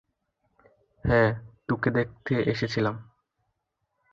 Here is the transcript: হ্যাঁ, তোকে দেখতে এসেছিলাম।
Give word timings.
হ্যাঁ, 1.03 1.31
তোকে 1.67 1.89
দেখতে 1.91 2.33
এসেছিলাম। 2.51 2.95